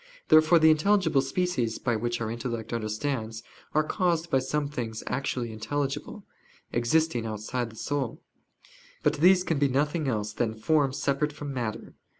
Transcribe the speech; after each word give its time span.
Therefore 0.29 0.57
the 0.57 0.71
intelligible 0.71 1.21
species, 1.21 1.77
by 1.77 1.95
which 1.95 2.19
our 2.19 2.31
intellect 2.31 2.73
understands, 2.73 3.43
are 3.75 3.83
caused 3.83 4.31
by 4.31 4.39
some 4.39 4.67
things 4.67 5.03
actually 5.05 5.53
intelligible, 5.53 6.25
existing 6.73 7.23
outside 7.27 7.69
the 7.69 7.75
soul. 7.75 8.19
But 9.03 9.17
these 9.17 9.43
can 9.43 9.59
be 9.59 9.67
nothing 9.67 10.07
else 10.07 10.33
than 10.33 10.55
forms 10.55 10.97
separate 10.97 11.33
from 11.33 11.53
matter. 11.53 11.93